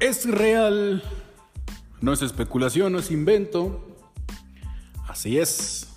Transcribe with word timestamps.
Es 0.00 0.24
real, 0.24 1.02
no 2.00 2.14
es 2.14 2.22
especulación, 2.22 2.94
no 2.94 3.00
es 3.00 3.10
invento. 3.10 3.86
Así 5.06 5.38
es. 5.38 5.88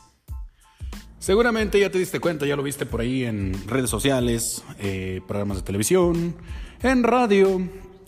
Seguramente 1.20 1.80
ya 1.80 1.90
te 1.90 2.00
diste 2.00 2.20
cuenta, 2.20 2.46
ya 2.46 2.58
lo 2.58 2.64
viste 2.64 2.86
por 2.86 3.00
ahí 3.00 3.24
en 3.24 3.54
redes 3.66 3.90
sociales, 3.90 4.62
eh, 4.80 5.22
programas 5.26 5.56
de 5.56 5.64
televisión, 5.64 6.36
en 6.82 7.04
radio 7.04 7.62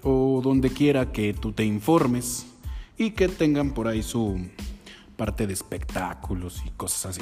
o 0.03 0.41
donde 0.43 0.69
quiera 0.69 1.13
que 1.13 1.33
tú 1.33 1.53
te 1.53 1.63
informes 1.63 2.45
y 2.97 3.11
que 3.11 3.29
tengan 3.29 3.73
por 3.73 3.87
ahí 3.87 4.03
su 4.03 4.37
parte 5.15 5.47
de 5.47 5.53
espectáculos 5.53 6.61
y 6.65 6.71
cosas 6.71 7.17
así. 7.17 7.21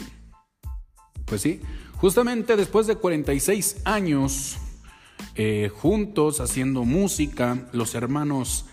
Pues 1.26 1.42
sí, 1.42 1.62
justamente 1.98 2.56
después 2.56 2.88
de 2.88 2.96
46 2.96 3.82
años 3.86 4.58
eh, 5.36 5.72
juntos 5.74 6.40
haciendo 6.40 6.86
música, 6.86 7.68
los 7.72 7.94
hermanos 7.94 8.66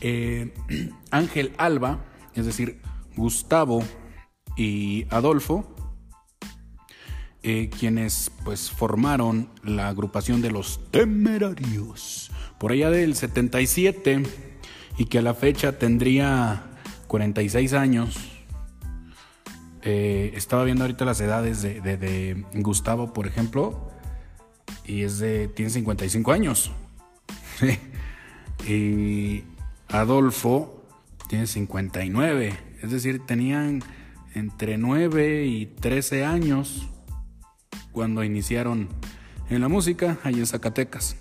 eh, 0.00 0.52
Ángel 1.10 1.52
Alba, 1.58 2.04
es 2.34 2.46
decir, 2.46 2.80
Gustavo 3.16 3.82
y 4.56 5.06
Adolfo, 5.10 5.74
eh, 7.42 7.70
quienes 7.76 8.30
pues 8.44 8.70
formaron 8.70 9.48
la 9.64 9.88
agrupación 9.88 10.42
de 10.42 10.50
los 10.50 10.80
Temerarios 10.90 12.30
por 12.58 12.72
allá 12.72 12.90
del 12.90 13.16
77 13.16 14.22
y 14.96 15.06
que 15.06 15.18
a 15.18 15.22
la 15.22 15.34
fecha 15.34 15.78
tendría 15.78 16.62
46 17.08 17.72
años. 17.72 18.16
estaba 19.82 20.62
viendo 20.62 20.84
ahorita 20.84 21.04
las 21.04 21.20
edades 21.20 21.62
de, 21.62 22.44
Gustavo, 22.54 23.12
por 23.12 23.26
ejemplo, 23.26 23.90
y 24.84 25.02
es 25.02 25.18
de, 25.18 25.48
tiene 25.48 25.70
55 25.70 26.32
años. 26.32 26.70
Adolfo 29.92 30.82
tiene 31.28 31.46
59. 31.46 32.58
Es 32.82 32.90
decir, 32.90 33.24
tenían 33.26 33.82
entre 34.34 34.78
9 34.78 35.44
y 35.44 35.66
13 35.66 36.24
años 36.24 36.88
cuando 37.92 38.24
iniciaron 38.24 38.88
en 39.50 39.60
la 39.60 39.68
música 39.68 40.18
ahí 40.24 40.34
en 40.34 40.46
Zacatecas. 40.46 41.16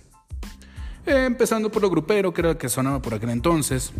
empezando 1.05 1.69
por 1.69 1.81
lo 1.81 1.89
grupero, 1.89 2.33
que 2.33 2.41
era 2.41 2.57
que 2.57 2.69
sonaba 2.69 3.01
por 3.01 3.13
aquel 3.13 3.31
entonces, 3.31 3.91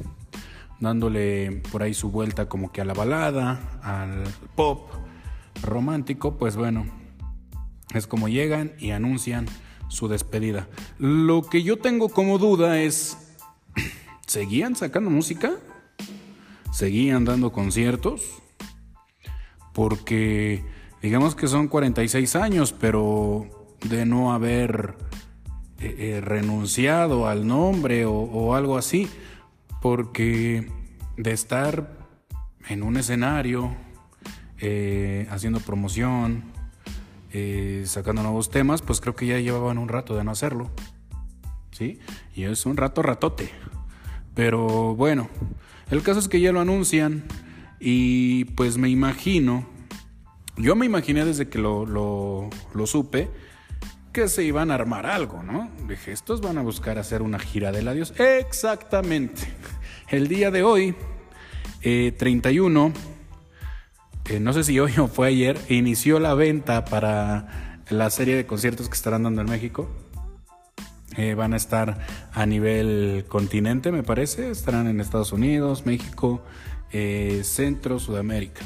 dándole 0.80 1.62
por 1.72 1.84
ahí 1.84 1.94
su 1.94 2.10
vuelta 2.10 2.48
como 2.48 2.72
que 2.72 2.80
a 2.80 2.86
la 2.86 2.94
balada, 2.94 3.80
al 3.84 4.24
pop 4.56 4.90
romántico, 5.62 6.38
pues 6.38 6.56
bueno, 6.56 6.86
es 7.94 8.08
como 8.08 8.30
llegan 8.30 8.72
y 8.80 8.92
anuncian 8.92 9.48
su 9.90 10.08
despedida. 10.08 10.70
Lo 10.98 11.42
que 11.42 11.64
yo 11.64 11.78
tengo 11.78 12.08
como 12.08 12.38
duda 12.38 12.80
es, 12.82 13.18
¿seguían 14.32 14.78
sacando 14.78 15.10
música? 15.10 15.52
¿Seguían 16.72 17.26
dando 17.26 17.52
conciertos? 17.52 18.42
Porque 19.74 20.64
digamos 21.02 21.36
que 21.36 21.48
son 21.48 21.68
46 21.68 22.38
años, 22.38 22.72
pero 22.72 23.76
de 23.84 24.06
no 24.06 24.32
haber 24.32 24.96
eh, 25.80 25.96
eh, 25.98 26.22
renunciado 26.22 27.28
al 27.28 27.46
nombre 27.46 28.06
o, 28.06 28.56
algo 28.56 28.78
así, 28.78 29.10
porque 29.82 30.72
de 31.18 31.32
estar 31.34 31.92
en 32.70 32.84
un 32.84 32.96
escenario, 32.96 33.76
eh, 34.60 35.28
haciendo 35.30 35.60
promoción, 35.60 36.46
sacando 37.84 38.24
nuevos 38.24 38.50
temas, 38.50 38.82
pues 38.82 39.02
creo 39.02 39.14
que 39.14 39.26
ya 39.26 39.40
llevaban 39.40 39.78
un 39.78 39.90
rato 39.90 40.16
de 40.16 40.24
no 40.24 40.32
hacerlo. 40.32 40.70
¿Sí? 41.72 42.00
Y 42.34 42.44
es 42.44 42.66
un 42.66 42.78
rato 42.78 43.02
ratote. 43.02 43.52
Pero 44.36 44.96
bueno, 44.96 45.30
el 45.90 46.04
caso 46.04 46.20
es 46.20 46.28
que 46.28 46.40
ya 46.40 46.52
lo 46.52 46.62
anuncian 46.62 47.24
y 47.80 48.46
pues 48.46 48.78
me 48.78 48.90
imagino, 48.90 49.68
yo 50.56 50.76
me 50.76 50.86
imaginé 50.86 51.26
desde 51.26 51.50
que 51.50 51.58
lo, 51.58 51.86
lo, 51.86 52.88
supe, 52.88 53.30
que 54.14 54.28
se 54.28 54.44
iban 54.44 54.72
a 54.72 54.76
armar 54.76 55.06
algo, 55.06 55.44
¿no? 55.44 55.70
Dije, 55.88 56.12
estos 56.12 56.42
van 56.42 56.58
a 56.58 56.62
buscar 56.62 56.98
hacer 56.98 57.22
una 57.22 57.40
gira 57.40 57.72
del 57.72 57.88
adiós. 57.88 58.14
Exactamente. 58.20 59.42
El 60.10 60.28
día 60.28 60.52
de 60.52 60.64
hoy, 60.64 60.96
31, 61.82 62.88
eh, 62.88 62.92
eh, 64.36 64.40
no 64.40 64.54
sé 64.54 64.64
si 64.64 64.80
hoy 64.80 64.94
o 64.98 65.08
fue 65.08 65.28
ayer, 65.28 65.58
inició 65.70 66.20
la 66.20 66.34
venta 66.36 66.86
para 66.86 67.80
la 67.90 68.10
serie 68.10 68.36
de 68.36 68.46
conciertos 68.46 68.88
que 68.88 68.96
estarán 68.96 69.24
dando 69.24 69.42
en 69.42 69.50
México. 69.50 69.90
Eh, 71.18 71.34
van 71.34 71.54
a 71.54 71.58
estar 71.58 72.00
a 72.32 72.46
nivel 72.46 73.26
continente, 73.28 73.92
me 73.92 74.04
parece. 74.04 74.52
Estarán 74.52 74.88
en 74.88 75.02
Estados 75.02 75.32
Unidos, 75.32 75.86
México, 75.86 76.42
eh, 76.92 77.42
Centro, 77.44 78.00
Sudamérica. 78.00 78.62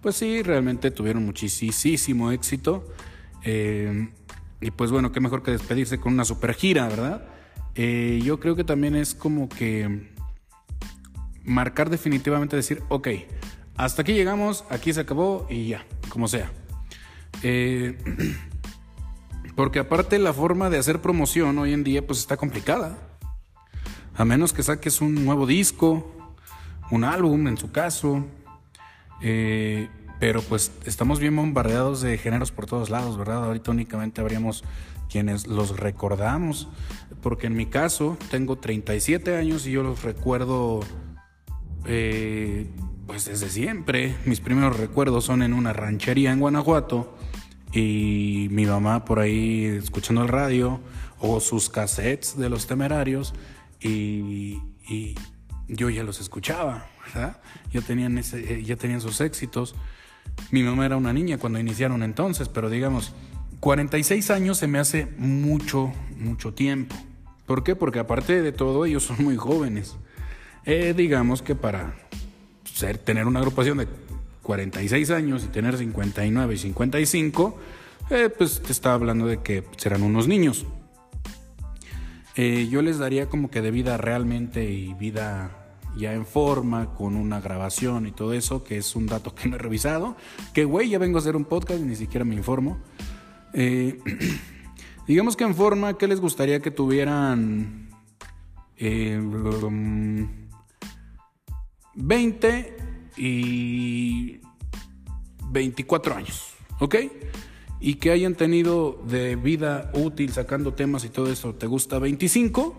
Pues 0.00 0.16
sí, 0.16 0.42
realmente 0.42 0.90
tuvieron 0.90 1.24
muchísimo 1.24 2.30
éxito. 2.32 2.86
y 4.60 4.70
pues 4.72 4.90
bueno, 4.90 5.12
qué 5.12 5.20
mejor 5.20 5.42
que 5.42 5.52
despedirse 5.52 5.98
con 5.98 6.12
una 6.12 6.24
super 6.24 6.54
gira, 6.54 6.88
¿verdad? 6.88 7.22
yo 7.74 8.40
creo 8.40 8.56
que 8.56 8.64
también 8.64 8.96
es 8.96 9.14
como 9.14 9.48
que 9.48 10.08
marcar 11.44 11.90
definitivamente, 11.90 12.56
decir, 12.56 12.82
ok, 12.88 13.08
hasta 13.76 14.02
aquí 14.02 14.12
llegamos, 14.12 14.64
aquí 14.70 14.92
se 14.92 15.00
acabó 15.00 15.46
y 15.48 15.68
ya, 15.68 15.84
como 16.08 16.28
sea. 16.28 16.50
Eh, 17.42 17.96
porque 19.58 19.80
aparte 19.80 20.20
la 20.20 20.32
forma 20.32 20.70
de 20.70 20.78
hacer 20.78 21.00
promoción 21.00 21.58
hoy 21.58 21.72
en 21.72 21.82
día 21.82 22.06
pues 22.06 22.20
está 22.20 22.36
complicada. 22.36 22.96
A 24.14 24.24
menos 24.24 24.52
que 24.52 24.62
saques 24.62 25.00
un 25.00 25.24
nuevo 25.24 25.48
disco, 25.48 26.14
un 26.92 27.02
álbum 27.02 27.48
en 27.48 27.56
su 27.56 27.72
caso. 27.72 28.24
Eh, 29.20 29.88
pero 30.20 30.42
pues 30.42 30.70
estamos 30.84 31.18
bien 31.18 31.34
bombardeados 31.34 32.02
de 32.02 32.18
géneros 32.18 32.52
por 32.52 32.66
todos 32.66 32.88
lados, 32.88 33.18
¿verdad? 33.18 33.46
Ahorita 33.46 33.72
únicamente 33.72 34.20
habríamos 34.20 34.62
quienes 35.10 35.48
los 35.48 35.76
recordamos. 35.76 36.68
Porque 37.20 37.48
en 37.48 37.56
mi 37.56 37.66
caso 37.66 38.16
tengo 38.30 38.58
37 38.58 39.34
años 39.34 39.66
y 39.66 39.72
yo 39.72 39.82
los 39.82 40.04
recuerdo 40.04 40.78
eh, 41.84 42.70
pues 43.08 43.24
desde 43.24 43.48
siempre. 43.48 44.14
Mis 44.24 44.38
primeros 44.38 44.78
recuerdos 44.78 45.24
son 45.24 45.42
en 45.42 45.52
una 45.52 45.72
ranchería 45.72 46.30
en 46.30 46.38
Guanajuato 46.38 47.17
y 47.72 48.48
mi 48.50 48.66
mamá 48.66 49.04
por 49.04 49.18
ahí 49.18 49.64
escuchando 49.64 50.22
el 50.22 50.28
radio 50.28 50.80
o 51.20 51.40
sus 51.40 51.68
cassettes 51.68 52.36
de 52.38 52.48
los 52.48 52.66
temerarios 52.66 53.34
y, 53.80 54.60
yo 55.70 55.90
ya 55.90 56.02
los 56.02 56.18
escuchaba, 56.18 56.88
¿verdad? 57.04 57.42
Ya 57.70 57.82
tenían, 57.82 58.16
eh, 58.16 58.62
ya 58.64 58.76
tenían 58.76 59.02
sus 59.02 59.20
éxitos. 59.20 59.74
Mi 60.50 60.62
mamá 60.62 60.86
era 60.86 60.96
una 60.96 61.12
niña 61.12 61.36
cuando 61.36 61.58
iniciaron 61.58 62.02
entonces, 62.02 62.48
pero 62.48 62.70
digamos, 62.70 63.12
46 63.60 64.30
años 64.30 64.56
se 64.56 64.66
me 64.66 64.78
hace 64.78 65.06
mucho, 65.18 65.92
mucho 66.16 66.54
tiempo. 66.54 66.96
¿Por 67.44 67.64
qué? 67.64 67.76
Porque 67.76 67.98
aparte 67.98 68.40
de 68.40 68.52
todo, 68.52 68.86
ellos 68.86 69.02
son 69.02 69.22
muy 69.22 69.36
jóvenes. 69.36 69.96
Eh, 70.64 70.94
digamos 70.96 71.42
que 71.42 71.54
para 71.54 71.94
tener 73.04 73.26
una 73.26 73.40
agrupación 73.40 73.78
de 73.78 73.88
46 74.48 75.10
años 75.10 75.44
y 75.44 75.48
tener 75.48 75.76
59 75.76 76.54
y 76.54 76.56
55, 76.56 77.58
eh, 78.08 78.30
pues 78.30 78.62
te 78.62 78.72
estaba 78.72 78.94
hablando 78.94 79.26
de 79.26 79.42
que 79.42 79.62
serán 79.76 80.02
unos 80.02 80.26
niños. 80.26 80.64
Eh, 82.34 82.66
yo 82.70 82.80
les 82.80 82.96
daría 82.96 83.28
como 83.28 83.50
que 83.50 83.60
de 83.60 83.70
vida 83.70 83.98
realmente 83.98 84.64
y 84.64 84.94
vida 84.94 85.50
ya 85.98 86.14
en 86.14 86.24
forma, 86.24 86.94
con 86.94 87.14
una 87.14 87.42
grabación 87.42 88.06
y 88.06 88.12
todo 88.12 88.32
eso, 88.32 88.64
que 88.64 88.78
es 88.78 88.96
un 88.96 89.06
dato 89.06 89.34
que 89.34 89.50
no 89.50 89.56
he 89.56 89.58
revisado. 89.58 90.16
Que 90.54 90.64
güey, 90.64 90.88
ya 90.88 90.98
vengo 90.98 91.18
a 91.18 91.20
hacer 91.20 91.36
un 91.36 91.44
podcast 91.44 91.80
y 91.80 91.84
ni 91.84 91.96
siquiera 91.96 92.24
me 92.24 92.34
informo. 92.34 92.78
Eh, 93.52 93.98
digamos 95.06 95.36
que 95.36 95.44
en 95.44 95.54
forma, 95.54 95.98
¿qué 95.98 96.08
les 96.08 96.22
gustaría 96.22 96.60
que 96.60 96.70
tuvieran? 96.70 97.90
20 101.94 102.87
y 103.18 104.40
24 105.50 106.14
años, 106.14 106.54
¿ok? 106.78 106.96
Y 107.80 107.94
que 107.94 108.10
hayan 108.10 108.34
tenido 108.34 109.02
de 109.06 109.36
vida 109.36 109.90
útil 109.94 110.32
sacando 110.32 110.74
temas 110.74 111.04
y 111.04 111.08
todo 111.08 111.30
eso, 111.30 111.54
¿te 111.54 111.66
gusta 111.66 111.98
25? 111.98 112.76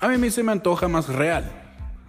A 0.00 0.08
mí 0.08 0.30
se 0.30 0.42
me 0.42 0.52
antoja 0.52 0.88
más 0.88 1.08
real, 1.08 1.50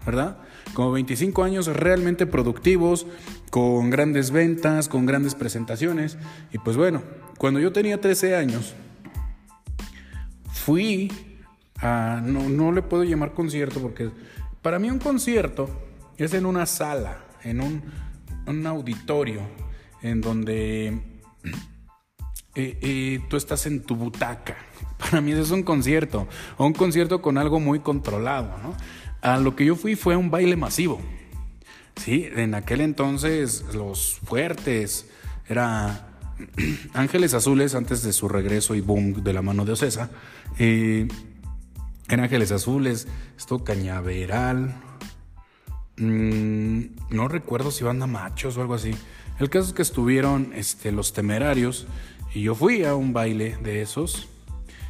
¿verdad? 0.05 0.37
Como 0.73 0.91
25 0.91 1.43
años 1.43 1.67
realmente 1.67 2.25
productivos, 2.25 3.07
con 3.49 3.89
grandes 3.89 4.31
ventas, 4.31 4.89
con 4.89 5.05
grandes 5.05 5.35
presentaciones. 5.35 6.17
Y 6.51 6.57
pues 6.57 6.75
bueno, 6.75 7.01
cuando 7.37 7.59
yo 7.59 7.71
tenía 7.71 8.01
13 8.01 8.35
años, 8.35 8.73
fui 10.51 11.11
a, 11.77 12.21
no, 12.23 12.49
no 12.49 12.71
le 12.71 12.81
puedo 12.81 13.03
llamar 13.03 13.33
concierto 13.33 13.79
porque 13.79 14.09
para 14.61 14.79
mí 14.79 14.89
un 14.89 14.99
concierto 14.99 15.69
es 16.17 16.33
en 16.33 16.45
una 16.45 16.65
sala, 16.65 17.19
en 17.49 17.61
un, 17.61 18.67
auditorio, 18.67 19.41
en 20.01 20.21
donde 20.21 20.87
eh, 22.55 22.77
eh, 22.81 23.19
tú 23.29 23.37
estás 23.37 23.65
en 23.65 23.81
tu 23.83 23.95
butaca. 23.95 24.57
Para 24.97 25.21
mí 25.21 25.31
eso 25.31 25.41
es 25.41 25.51
un 25.51 25.63
concierto, 25.63 26.27
un 26.57 26.73
concierto 26.73 27.21
con 27.21 27.37
algo 27.37 27.59
muy 27.59 27.79
controlado, 27.79 28.57
¿no? 28.63 28.75
A 29.21 29.37
lo 29.37 29.55
que 29.55 29.65
yo 29.65 29.75
fui 29.75 29.95
fue 29.95 30.15
un 30.15 30.29
baile 30.29 30.55
masivo. 30.55 31.01
Sí, 31.95 32.27
en 32.35 32.53
aquel 32.53 32.81
entonces 32.81 33.65
los 33.73 34.19
fuertes 34.23 35.09
era 35.47 36.07
Ángeles 36.93 37.33
Azules 37.33 37.73
antes 37.75 38.03
de 38.03 38.13
su 38.13 38.29
regreso 38.29 38.75
y 38.75 38.81
boom 38.81 39.23
de 39.23 39.33
la 39.33 39.41
mano 39.41 39.65
de 39.65 39.71
Ocesa. 39.71 40.09
Eh, 40.59 41.07
Ángeles 42.09 42.51
Azules, 42.51 43.07
esto 43.37 43.63
Cañaveral. 43.63 44.75
Mm, 45.97 46.81
no 47.09 47.27
recuerdo 47.27 47.71
si 47.71 47.83
banda 47.83 48.07
machos 48.07 48.57
o 48.57 48.61
algo 48.61 48.75
así. 48.75 48.93
El 49.39 49.49
caso 49.49 49.67
es 49.67 49.73
que 49.73 49.81
estuvieron 49.81 50.51
este, 50.55 50.91
los 50.91 51.13
temerarios 51.13 51.87
y 52.33 52.41
yo 52.43 52.55
fui 52.55 52.83
a 52.83 52.95
un 52.95 53.13
baile 53.13 53.57
de 53.63 53.81
esos. 53.81 54.27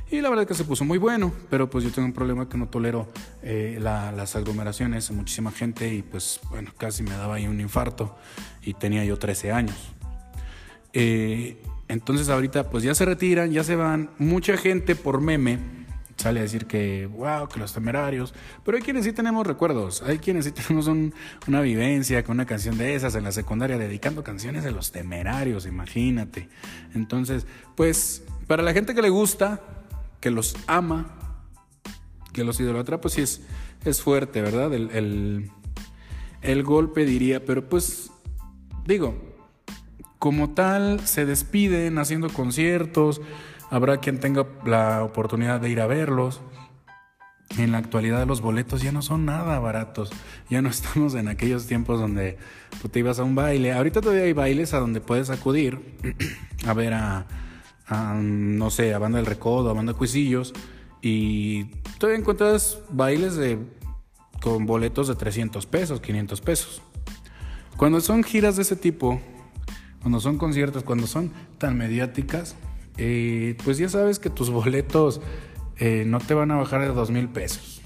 Y 0.10 0.22
la 0.22 0.30
verdad 0.30 0.44
es 0.44 0.48
que 0.48 0.54
se 0.54 0.64
puso 0.64 0.86
muy 0.86 0.98
bueno, 0.98 1.34
pero 1.50 1.70
pues 1.70 1.84
yo 1.84 1.92
tengo 1.92 2.06
un 2.06 2.14
problema 2.14 2.48
que 2.48 2.58
no 2.58 2.70
tolero 2.70 3.08
eh, 3.44 3.78
las 3.82 4.38
aglomeraciones, 4.38 5.12
muchísima 5.12 5.52
gente 5.52 5.94
y 5.94 6.02
pues 6.02 6.40
bueno, 6.50 6.72
casi 6.78 7.04
me 7.04 7.12
daba 7.12 7.36
ahí 7.36 7.48
un 7.48 7.60
infarto 7.60 8.16
y 8.62 8.74
tenía 8.74 9.04
yo 9.04 9.20
13 9.20 9.52
años. 9.52 9.76
Eh, 10.94 11.62
entonces 11.90 12.30
ahorita 12.30 12.70
pues 12.70 12.84
ya 12.86 12.96
se 12.96 13.04
retiran, 13.04 13.52
ya 13.52 13.66
se 13.66 13.76
van, 13.76 14.10
mucha 14.18 14.56
gente 14.56 14.96
por 14.96 15.20
meme 15.20 15.77
sale 16.18 16.40
a 16.40 16.44
decir 16.44 16.66
que, 16.66 17.06
wow, 17.06 17.48
que 17.48 17.60
los 17.60 17.74
temerarios, 17.74 18.34
pero 18.66 18.78
hay 18.78 18.84
quienes 18.84 19.06
sí 19.06 19.14
tenemos 19.14 19.46
recuerdos, 19.46 20.02
hay 20.02 20.18
quienes 20.18 20.46
sí 20.46 20.52
tenemos 20.52 20.88
una 20.88 21.62
vivencia 21.62 22.24
con 22.24 22.38
una 22.38 22.46
canción 22.46 22.78
de 22.78 22.96
esas 22.96 23.16
en 23.16 23.24
la 23.24 23.32
secundaria 23.32 23.78
dedicando 23.78 24.24
canciones 24.24 24.64
de 24.64 24.72
los 24.72 24.92
temerarios, 24.92 25.66
imagínate. 25.66 26.50
Entonces, 26.96 27.46
pues 27.76 28.24
para 28.48 28.64
la 28.64 28.74
gente 28.74 28.96
que 28.96 29.02
le 29.02 29.10
gusta, 29.10 29.62
que 30.20 30.32
los 30.32 30.56
ama, 30.66 31.14
que 32.34 32.44
los 32.44 32.60
idolatra, 32.60 33.00
pues 33.00 33.14
sí 33.14 33.22
es, 33.22 33.42
es 33.86 34.02
fuerte, 34.02 34.42
¿verdad? 34.42 34.74
El, 34.74 35.52
el 36.42 36.64
golpe 36.64 37.06
diría, 37.06 37.46
pero 37.46 37.70
pues 37.70 38.12
digo, 38.86 39.16
como 40.20 40.52
tal, 40.52 41.02
se 41.06 41.26
despiden 41.26 42.00
haciendo 42.00 42.30
conciertos, 42.30 43.22
habrá 43.70 43.98
quien 43.98 44.20
tenga 44.20 44.46
la 44.66 45.04
oportunidad 45.04 45.60
de 45.60 45.70
ir 45.70 45.82
a 45.82 45.88
verlos. 45.88 46.42
En 47.58 47.72
la 47.72 47.78
actualidad 47.78 48.28
los 48.28 48.42
boletos 48.42 48.82
ya 48.82 48.92
no 48.92 49.02
son 49.02 49.26
nada 49.26 49.60
baratos. 49.60 50.12
Ya 50.50 50.62
no 50.62 50.70
estamos 50.70 51.16
en 51.16 51.28
aquellos 51.28 51.66
tiempos 51.66 52.00
donde 52.00 52.38
tú 52.82 52.90
te 52.90 53.00
ibas 53.00 53.20
a 53.20 53.24
un 53.24 53.36
baile. 53.36 53.74
Ahorita 53.74 54.02
todavía 54.02 54.24
hay 54.24 54.34
bailes 54.34 54.74
a 54.74 54.80
donde 54.80 55.02
puedes 55.02 55.30
acudir 55.30 55.98
a 56.68 56.74
ver 56.74 56.94
a, 56.94 57.26
no 58.16 58.70
sé, 58.70 58.94
a 58.94 59.00
Banda 59.00 59.18
del 59.18 59.26
Recodo, 59.26 59.70
a 59.70 59.74
Banda 59.74 59.94
Cuisillos. 59.94 60.54
Y 61.02 61.66
todavía 62.00 62.20
encuentras 62.20 62.80
bailes 62.90 63.36
de, 63.36 63.60
con 64.42 64.66
boletos 64.66 65.08
de 65.08 65.16
300 65.16 65.66
pesos, 65.66 66.02
500 66.02 66.42
pesos. 66.42 66.82
Cuando 67.78 68.02
son 68.02 68.24
giras 68.24 68.56
de 68.56 68.64
ese 68.64 68.76
tipo, 68.76 69.22
cuando 70.02 70.20
son 70.20 70.38
conciertos, 70.38 70.84
cuando 70.84 71.06
son 71.06 71.32
tan 71.60 71.78
mediáticas, 71.78 72.56
eh, 72.98 73.56
pues 73.64 73.78
ya 73.78 73.90
sabes 73.90 74.20
que 74.20 74.30
tus 74.30 74.50
boletos 74.52 75.22
eh, 75.78 76.04
no 76.06 76.20
te 76.20 76.34
van 76.34 76.52
a 76.52 76.56
bajar 76.56 76.82
de 76.82 76.88
dos 76.88 77.12
mil 77.12 77.30
pesos. 77.30 77.82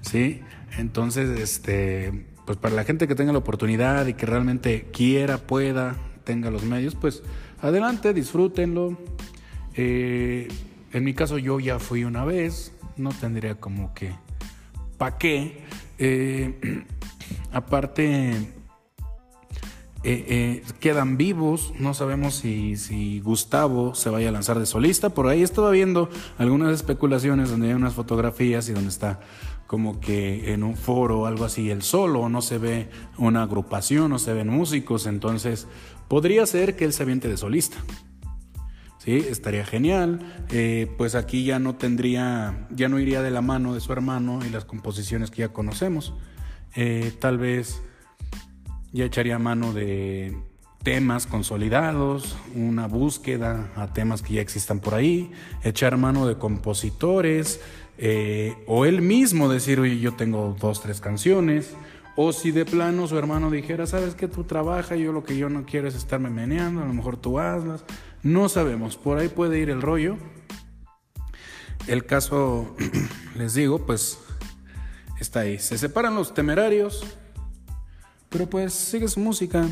¿Sí? 0.00 0.40
Entonces, 0.78 1.38
este, 1.38 2.26
pues 2.46 2.58
para 2.58 2.74
la 2.74 2.84
gente 2.84 3.06
que 3.06 3.14
tenga 3.14 3.32
la 3.32 3.38
oportunidad 3.38 4.06
y 4.06 4.14
que 4.14 4.26
realmente 4.26 4.88
quiera, 4.92 5.38
pueda, 5.38 5.96
tenga 6.24 6.50
los 6.50 6.64
medios, 6.64 6.94
pues 6.94 7.22
adelante, 7.60 8.12
disfrútenlo. 8.12 8.98
Eh, 9.74 10.48
en 10.92 11.04
mi 11.04 11.14
caso 11.14 11.38
yo 11.38 11.60
ya 11.60 11.78
fui 11.78 12.04
una 12.04 12.24
vez, 12.24 12.72
no 12.96 13.10
tendría 13.10 13.54
como 13.54 13.94
que, 13.94 14.12
¿pa' 14.98 15.18
qué? 15.18 15.62
aparte, 17.52 18.34
eh, 20.04 20.24
eh, 20.28 20.62
quedan 20.80 21.16
vivos. 21.16 21.72
No 21.78 21.94
sabemos 21.94 22.34
si, 22.34 23.20
Gustavo 23.20 23.94
se 23.94 24.10
vaya 24.10 24.30
a 24.30 24.32
lanzar 24.32 24.58
de 24.58 24.66
solista. 24.66 25.10
Por 25.10 25.28
ahí 25.28 25.42
estaba 25.42 25.70
viendo 25.70 26.08
algunas 26.38 26.74
especulaciones 26.74 27.50
donde 27.50 27.68
hay 27.68 27.74
unas 27.74 27.94
fotografías 27.94 28.68
y 28.68 28.72
donde 28.72 28.88
está 28.88 29.20
como 29.66 30.00
que 30.00 30.52
en 30.52 30.64
un 30.64 30.76
foro 30.76 31.20
o 31.20 31.26
algo 31.26 31.44
así 31.44 31.70
el 31.70 31.82
solo, 31.82 32.28
no 32.28 32.42
se 32.42 32.58
ve 32.58 32.90
una 33.16 33.42
agrupación, 33.42 34.10
no 34.10 34.18
se 34.18 34.34
ven 34.34 34.48
músicos. 34.48 35.06
Entonces 35.06 35.68
podría 36.08 36.46
ser 36.46 36.76
que 36.76 36.84
él 36.84 36.92
se 36.92 37.04
aviente 37.04 37.28
de 37.28 37.36
solista. 37.36 37.78
Sí, 38.98 39.16
estaría 39.16 39.64
genial. 39.64 40.18
Eh, 40.50 40.92
pues 40.98 41.14
aquí 41.14 41.44
ya 41.44 41.58
no 41.60 41.76
tendría, 41.76 42.66
ya 42.70 42.88
no 42.88 42.98
iría 42.98 43.22
de 43.22 43.30
la 43.30 43.40
mano 43.40 43.72
de 43.72 43.80
su 43.80 43.92
hermano 43.92 44.40
y 44.44 44.50
las 44.50 44.64
composiciones 44.64 45.30
que 45.30 45.38
ya 45.38 45.52
conocemos. 45.52 46.12
tal 47.20 47.38
vez 47.38 47.82
ya 48.92 49.04
echaría 49.04 49.38
mano 49.38 49.72
de 49.72 50.36
temas 50.82 51.26
consolidados, 51.26 52.36
una 52.54 52.86
búsqueda 52.88 53.70
a 53.76 53.92
temas 53.92 54.22
que 54.22 54.34
ya 54.34 54.40
existan 54.40 54.80
por 54.80 54.94
ahí, 54.94 55.30
echar 55.62 55.96
mano 55.96 56.26
de 56.26 56.36
compositores, 56.36 57.60
eh, 57.98 58.56
o 58.66 58.84
él 58.84 59.00
mismo 59.00 59.48
decir, 59.48 59.78
oye, 59.80 59.98
yo 59.98 60.14
tengo 60.14 60.56
dos, 60.60 60.82
tres 60.82 61.00
canciones, 61.00 61.74
o 62.16 62.32
si 62.32 62.50
de 62.50 62.64
plano 62.64 63.06
su 63.06 63.16
hermano 63.16 63.50
dijera, 63.50 63.86
sabes 63.86 64.14
que 64.14 64.28
tú 64.28 64.44
trabajas, 64.44 64.98
yo 64.98 65.12
lo 65.12 65.24
que 65.24 65.36
yo 65.36 65.48
no 65.48 65.64
quiero 65.64 65.88
es 65.88 65.94
estarme 65.94 66.30
meneando, 66.30 66.82
a 66.82 66.86
lo 66.86 66.92
mejor 66.92 67.16
tú 67.16 67.38
hazlas, 67.38 67.84
no 68.22 68.48
sabemos, 68.48 68.96
por 68.96 69.18
ahí 69.18 69.28
puede 69.28 69.58
ir 69.58 69.70
el 69.70 69.82
rollo. 69.82 70.16
El 71.86 72.04
caso, 72.04 72.76
les 73.36 73.54
digo, 73.54 73.86
pues 73.86 74.18
está 75.18 75.40
ahí. 75.40 75.58
Se 75.58 75.78
separan 75.78 76.14
los 76.14 76.34
temerarios, 76.34 77.04
pero 78.32 78.48
pues 78.48 78.72
sigue 78.72 79.06
su 79.06 79.20
música, 79.20 79.64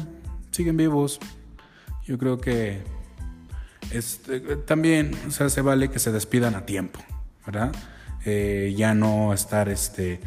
siguen 0.50 0.76
vivos. 0.76 1.18
Yo 2.06 2.18
creo 2.18 2.38
que 2.38 2.82
este, 3.90 4.40
también, 4.56 5.12
se 5.30 5.60
vale 5.62 5.90
que 5.90 5.98
se 5.98 6.12
despidan 6.12 6.54
a 6.54 6.66
tiempo, 6.66 7.00
¿verdad? 7.46 7.72
Eh, 8.24 8.74
ya 8.76 8.94
no 8.94 9.32
estar, 9.32 9.68
este, 9.68 10.20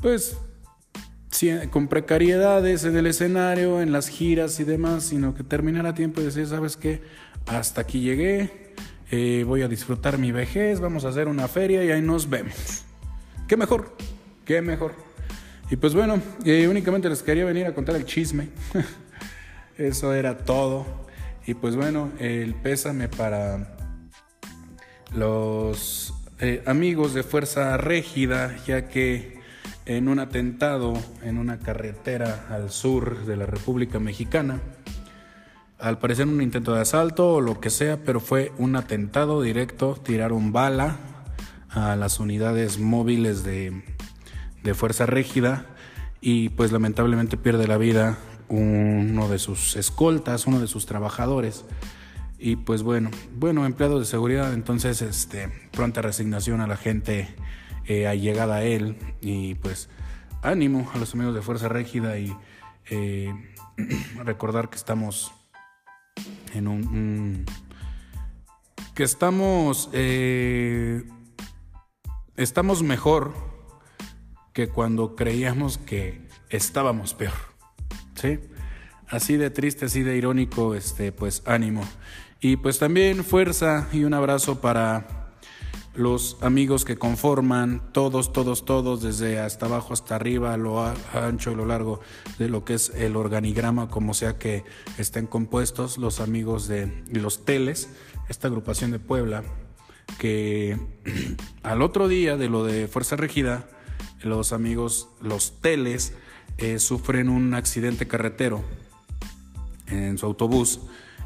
pues, 0.00 0.38
con 1.70 1.88
precariedades 1.88 2.84
en 2.84 2.96
el 2.96 3.06
escenario, 3.06 3.80
en 3.80 3.92
las 3.92 4.08
giras 4.08 4.60
y 4.60 4.64
demás, 4.64 5.04
sino 5.04 5.34
que 5.34 5.42
terminar 5.42 5.86
a 5.86 5.94
tiempo 5.94 6.20
y 6.20 6.24
decir, 6.24 6.46
¿sabes 6.46 6.76
qué? 6.76 7.02
Hasta 7.46 7.82
aquí 7.82 8.00
llegué, 8.00 8.74
eh, 9.10 9.44
voy 9.46 9.62
a 9.62 9.68
disfrutar 9.68 10.18
mi 10.18 10.32
vejez, 10.32 10.80
vamos 10.80 11.04
a 11.04 11.08
hacer 11.08 11.28
una 11.28 11.48
feria 11.48 11.84
y 11.84 11.90
ahí 11.90 12.02
nos 12.02 12.28
vemos. 12.28 12.84
¿Qué 13.48 13.56
mejor? 13.56 13.96
¿Qué 14.44 14.62
mejor? 14.62 15.09
Y 15.70 15.76
pues 15.76 15.94
bueno, 15.94 16.20
únicamente 16.44 17.08
les 17.08 17.22
quería 17.22 17.44
venir 17.44 17.66
a 17.66 17.74
contar 17.74 17.94
el 17.94 18.04
chisme. 18.04 18.48
Eso 19.78 20.12
era 20.12 20.38
todo. 20.38 20.84
Y 21.46 21.54
pues 21.54 21.76
bueno, 21.76 22.10
el 22.18 22.54
pésame 22.54 23.08
para 23.08 23.76
los 25.14 26.12
eh, 26.40 26.62
amigos 26.66 27.14
de 27.14 27.22
Fuerza 27.22 27.76
Régida, 27.76 28.56
ya 28.66 28.88
que 28.88 29.40
en 29.86 30.08
un 30.08 30.18
atentado 30.18 30.92
en 31.22 31.38
una 31.38 31.58
carretera 31.58 32.46
al 32.50 32.70
sur 32.70 33.24
de 33.24 33.36
la 33.36 33.46
República 33.46 33.98
Mexicana, 33.98 34.60
al 35.78 35.98
parecer 35.98 36.26
un 36.26 36.42
intento 36.42 36.74
de 36.74 36.80
asalto 36.80 37.34
o 37.34 37.40
lo 37.40 37.60
que 37.60 37.70
sea, 37.70 37.96
pero 38.04 38.20
fue 38.20 38.52
un 38.58 38.76
atentado 38.76 39.40
directo, 39.40 39.98
tiraron 40.02 40.52
bala 40.52 40.96
a 41.70 41.96
las 41.96 42.20
unidades 42.20 42.78
móviles 42.78 43.44
de 43.44 43.82
de 44.62 44.74
fuerza 44.74 45.06
rígida 45.06 45.66
y 46.20 46.50
pues 46.50 46.72
lamentablemente 46.72 47.36
pierde 47.36 47.66
la 47.66 47.78
vida 47.78 48.18
uno 48.48 49.28
de 49.28 49.38
sus 49.38 49.76
escoltas, 49.76 50.46
uno 50.46 50.60
de 50.60 50.66
sus 50.66 50.86
trabajadores. 50.86 51.64
Y 52.38 52.56
pues 52.56 52.82
bueno, 52.82 53.10
bueno, 53.34 53.64
empleado 53.66 53.98
de 53.98 54.06
seguridad, 54.06 54.52
entonces 54.52 55.02
este, 55.02 55.48
pronta 55.72 56.02
resignación 56.02 56.60
a 56.60 56.66
la 56.66 56.76
gente 56.76 57.28
eh, 57.86 58.06
allegada 58.06 58.56
a 58.56 58.62
él 58.62 58.96
y 59.20 59.54
pues 59.56 59.88
ánimo 60.42 60.90
a 60.94 60.98
los 60.98 61.14
amigos 61.14 61.34
de 61.34 61.42
Fuerza 61.42 61.68
Régida 61.68 62.18
y 62.18 62.34
eh, 62.88 63.32
recordar 64.24 64.68
que 64.70 64.76
estamos 64.76 65.32
en 66.54 66.66
un... 66.66 67.44
que 68.94 69.04
estamos... 69.04 69.90
Eh, 69.92 71.04
estamos 72.36 72.82
mejor 72.82 73.34
que 74.60 74.68
cuando 74.68 75.16
creíamos 75.16 75.78
que 75.78 76.20
estábamos 76.50 77.14
peor. 77.14 77.32
¿Sí? 78.14 78.38
Así 79.08 79.38
de 79.38 79.48
triste, 79.48 79.86
así 79.86 80.02
de 80.02 80.18
irónico, 80.18 80.74
este, 80.74 81.12
pues 81.12 81.42
ánimo. 81.46 81.82
Y 82.42 82.56
pues 82.56 82.78
también 82.78 83.24
fuerza 83.24 83.88
y 83.90 84.04
un 84.04 84.12
abrazo 84.12 84.60
para 84.60 85.30
los 85.94 86.36
amigos 86.42 86.84
que 86.84 86.98
conforman, 86.98 87.90
todos, 87.92 88.34
todos, 88.34 88.66
todos, 88.66 89.00
desde 89.00 89.40
hasta 89.40 89.64
abajo 89.64 89.94
hasta 89.94 90.16
arriba, 90.16 90.54
lo 90.58 90.84
ancho 91.14 91.52
y 91.52 91.54
lo 91.54 91.64
largo 91.64 92.00
de 92.38 92.50
lo 92.50 92.62
que 92.66 92.74
es 92.74 92.90
el 92.90 93.16
organigrama, 93.16 93.88
como 93.88 94.12
sea 94.12 94.38
que 94.38 94.64
estén 94.98 95.26
compuestos, 95.26 95.96
los 95.96 96.20
amigos 96.20 96.68
de 96.68 97.02
los 97.10 97.46
teles, 97.46 97.88
esta 98.28 98.48
agrupación 98.48 98.90
de 98.90 98.98
Puebla, 98.98 99.42
que 100.18 100.78
al 101.62 101.80
otro 101.80 102.08
día 102.08 102.36
de 102.36 102.50
lo 102.50 102.62
de 102.62 102.88
Fuerza 102.88 103.16
Regida, 103.16 103.66
los 104.22 104.52
amigos, 104.52 105.08
los 105.20 105.60
teles, 105.60 106.14
eh, 106.58 106.78
sufren 106.78 107.28
un 107.28 107.54
accidente 107.54 108.06
carretero 108.06 108.62
en 109.86 110.18
su 110.18 110.26
autobús 110.26 110.80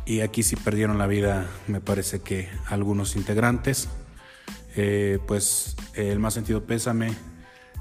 y 0.06 0.20
aquí 0.20 0.42
sí 0.42 0.56
perdieron 0.56 0.98
la 0.98 1.06
vida, 1.06 1.48
me 1.66 1.80
parece 1.80 2.20
que 2.20 2.48
algunos 2.66 3.16
integrantes. 3.16 3.88
Eh, 4.76 5.18
pues 5.26 5.76
el 5.94 6.18
más 6.18 6.34
sentido 6.34 6.64
pésame, 6.64 7.14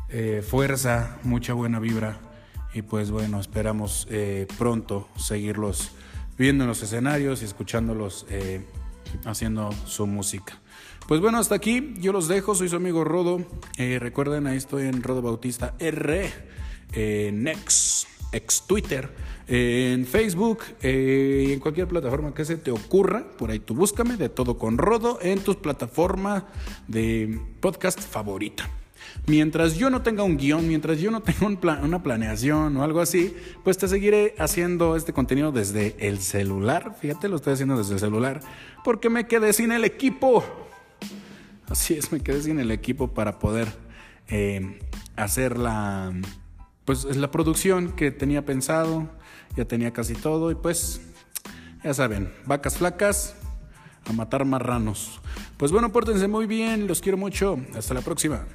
eh, 0.10 0.44
fuerza, 0.48 1.18
mucha 1.24 1.54
buena 1.54 1.80
vibra 1.80 2.20
y 2.74 2.84
pues 2.84 3.10
bueno, 3.10 3.40
esperamos 3.40 4.08
eh, 4.12 4.48
pronto 4.60 5.10
seguirlos 5.18 5.92
viendo 6.38 6.66
en 6.66 6.68
los 6.68 6.84
escenarios 6.84 7.42
y 7.42 7.46
escuchándolos 7.46 8.28
haciendo 9.26 9.72
su 9.86 10.06
música. 10.08 10.60
Pues 11.08 11.20
bueno, 11.22 11.38
hasta 11.38 11.56
aquí 11.56 11.94
yo 12.00 12.12
los 12.14 12.28
dejo, 12.28 12.56
soy 12.56 12.70
su 12.70 12.76
amigo 12.76 13.04
Rodo. 13.04 13.46
recuerden, 13.78 14.48
ahí 14.48 14.58
estoy 14.58 14.88
en 14.88 15.04
Rodo 15.04 15.22
Bautista 15.22 15.76
R, 15.80 16.32
Next, 17.32 18.08
ex 18.32 18.64
Twitter 18.68 19.10
en 19.48 20.06
Facebook 20.06 20.60
eh, 20.82 21.50
en 21.52 21.60
cualquier 21.60 21.88
plataforma 21.88 22.34
que 22.34 22.46
se 22.46 22.58
te 22.58 22.72
ocurra. 22.72 23.26
Por 23.38 23.52
ahí 23.52 23.60
tú 23.60 23.74
búscame 23.74 24.18
de 24.18 24.30
todo 24.30 24.58
con 24.58 24.78
Rodo 24.78 25.20
en 25.22 25.40
tus 25.40 25.58
plataformas 25.58 26.44
de 26.88 27.40
podcast 27.60 28.00
favorita. 28.00 28.70
Mientras 29.28 29.76
yo 29.76 29.90
no 29.90 30.02
tenga 30.02 30.24
un 30.24 30.38
guion, 30.38 30.68
mientras 30.68 31.00
yo 31.00 31.12
no 31.12 31.22
tenga 31.22 31.46
un 31.46 31.60
una 31.84 32.02
planeación 32.02 32.76
o 32.78 32.84
algo 32.84 33.02
así, 33.02 33.36
pues 33.64 33.78
te 33.78 33.88
seguiré 33.88 34.34
haciendo 34.40 34.96
este 34.96 35.14
contenido 35.14 35.52
desde 35.52 35.96
el 36.00 36.20
celular. 36.20 36.96
Fíjate, 37.00 37.28
lo 37.28 37.36
estoy 37.36 37.54
haciendo 37.54 37.78
desde 37.78 37.94
el 37.94 38.00
celular 38.00 38.40
porque 38.84 39.10
me 39.10 39.28
quedé 39.28 39.54
sin 39.54 39.72
el 39.72 39.84
equipo. 39.84 40.44
Así 41.74 41.96
es, 41.96 42.12
me 42.12 42.20
quedé 42.20 42.40
sin 42.44 42.60
el 42.60 42.70
equipo 42.70 43.16
para 43.16 43.40
poder 43.40 43.68
eh, 44.28 44.80
hacer 45.16 45.58
la, 45.58 46.14
pues, 46.86 47.04
la 47.04 47.32
producción 47.32 47.94
que 47.94 48.12
tenía 48.12 48.46
pensado 48.46 49.10
ya 49.58 49.66
tenía 49.66 49.92
casi 49.92 50.14
todo 50.14 50.52
y 50.52 50.56
pues, 50.56 51.02
ya 51.84 51.96
saben, 51.96 52.32
vacas 52.46 52.78
flacas 52.78 53.36
a 54.06 54.14
matar 54.14 54.46
marranos. 54.46 55.20
Pues 55.58 55.72
bueno, 55.72 55.92
pórtense 55.92 56.28
muy 56.28 56.46
bien, 56.46 56.86
los 56.86 57.02
quiero 57.02 57.18
mucho, 57.18 57.58
hasta 57.76 57.96
la 57.96 58.02
próxima. 58.02 58.46